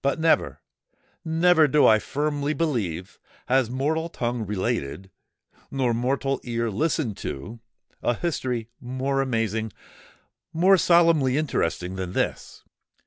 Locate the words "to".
7.18-7.60